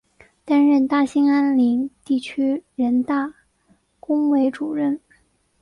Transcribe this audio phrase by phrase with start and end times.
[0.43, 3.35] 担任大兴安岭地区人大
[3.99, 4.99] 工委主任。